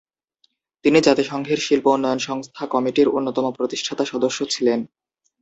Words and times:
তিনি 0.85 0.99
জাতিসংঘের 1.01 1.59
শিল্প 1.61 1.85
উন্নয়ন 1.87 2.19
সংস্থা 2.19 2.63
কমিটির 2.65 3.07
অন্যতম 3.09 3.45
প্রতিষ্ঠাতা 3.51 4.03
সদস্য 4.05 4.39
ছিলেন। 4.45 4.79